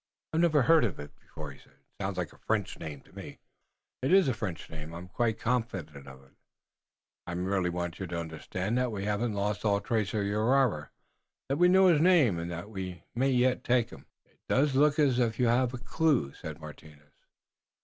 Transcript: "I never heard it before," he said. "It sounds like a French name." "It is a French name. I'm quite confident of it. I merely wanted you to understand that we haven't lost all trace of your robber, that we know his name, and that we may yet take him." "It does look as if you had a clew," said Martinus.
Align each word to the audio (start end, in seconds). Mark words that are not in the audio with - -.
"I 0.33 0.37
never 0.37 0.63
heard 0.63 0.83
it 0.83 0.97
before," 0.97 1.51
he 1.51 1.59
said. 1.59 1.73
"It 1.73 2.03
sounds 2.03 2.17
like 2.17 2.33
a 2.33 2.39
French 2.47 2.79
name." 2.79 3.03
"It 4.01 4.11
is 4.11 4.27
a 4.27 4.33
French 4.33 4.67
name. 4.67 4.95
I'm 4.95 5.07
quite 5.07 5.37
confident 5.39 6.07
of 6.07 6.23
it. 6.23 6.33
I 7.27 7.35
merely 7.35 7.69
wanted 7.69 7.99
you 7.99 8.07
to 8.07 8.19
understand 8.19 8.79
that 8.79 8.91
we 8.91 9.05
haven't 9.05 9.33
lost 9.35 9.63
all 9.63 9.79
trace 9.79 10.15
of 10.15 10.25
your 10.25 10.49
robber, 10.49 10.89
that 11.49 11.57
we 11.57 11.69
know 11.69 11.85
his 11.85 12.01
name, 12.01 12.39
and 12.39 12.49
that 12.49 12.71
we 12.71 13.03
may 13.13 13.29
yet 13.29 13.63
take 13.63 13.91
him." 13.91 14.07
"It 14.25 14.39
does 14.49 14.73
look 14.73 14.97
as 14.97 15.19
if 15.19 15.37
you 15.37 15.45
had 15.45 15.71
a 15.71 15.77
clew," 15.77 16.33
said 16.33 16.59
Martinus. 16.59 17.13